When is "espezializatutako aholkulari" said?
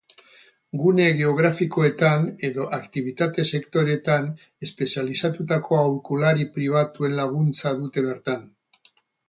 4.69-6.51